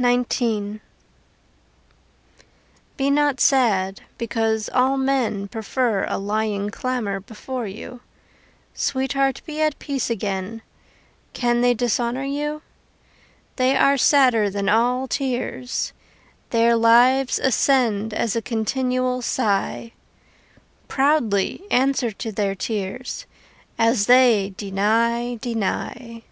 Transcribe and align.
XIX 0.00 0.80
Be 2.96 3.10
not 3.10 3.38
sad 3.38 4.00
because 4.16 4.70
all 4.72 4.96
men 4.96 5.46
Prefer 5.46 6.04
a 6.06 6.16
lying 6.16 6.70
clamour 6.70 7.20
before 7.20 7.66
you: 7.66 8.00
Sweetheart, 8.72 9.42
be 9.44 9.60
at 9.60 9.78
peace 9.78 10.08
again 10.08 10.62
Can 11.34 11.60
they 11.60 11.74
dishonour 11.74 12.24
you? 12.24 12.62
They 13.56 13.76
are 13.76 13.98
sadder 13.98 14.48
than 14.48 14.70
all 14.70 15.06
tears; 15.06 15.92
Their 16.48 16.76
lives 16.76 17.38
ascend 17.38 18.14
as 18.14 18.34
a 18.34 18.40
continual 18.40 19.20
sigh. 19.20 19.92
Proudly 20.88 21.64
answer 21.70 22.10
to 22.10 22.32
their 22.32 22.54
tears: 22.54 23.26
As 23.78 24.06
they 24.06 24.54
deny, 24.56 25.34
deny. 25.42 26.22